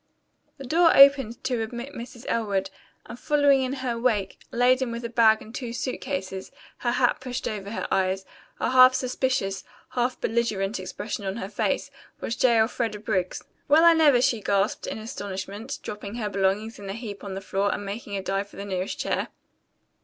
The 0.57 0.65
door 0.65 0.97
opened 0.97 1.43
to 1.43 1.61
admit 1.61 1.93
Mrs. 1.93 2.25
Elwood, 2.27 2.71
and 3.05 3.19
following 3.19 3.61
in 3.61 3.73
her 3.85 3.99
wake, 3.99 4.39
laden 4.51 4.91
with 4.91 5.05
a 5.05 5.09
bag 5.09 5.43
and 5.43 5.53
two 5.53 5.73
suit 5.73 6.01
cases, 6.01 6.51
her 6.77 6.93
hat 6.93 7.19
pushed 7.19 7.47
over 7.47 7.69
her 7.69 7.87
eyes, 7.93 8.25
a 8.59 8.71
half 8.71 8.95
suspicious, 8.95 9.63
half 9.89 10.19
belligerent 10.19 10.79
expression 10.79 11.23
on 11.23 11.35
her 11.35 11.49
face, 11.49 11.91
was 12.19 12.35
J. 12.35 12.57
Elfreda 12.57 12.97
Briggs. 12.97 13.43
"Well 13.67 13.83
I 13.85 13.93
never!" 13.93 14.23
she 14.23 14.41
gasped 14.41 14.87
in 14.87 14.97
astonishment, 14.97 15.77
dropping 15.83 16.15
her 16.15 16.29
belongings 16.31 16.79
in 16.79 16.89
a 16.89 16.93
heap 16.93 17.23
on 17.23 17.35
the 17.35 17.39
floor 17.41 17.71
and 17.71 17.85
making 17.85 18.17
a 18.17 18.23
dive 18.23 18.49
for 18.49 18.55
the 18.55 18.65
nearest 18.65 18.97
chair. 18.97 19.27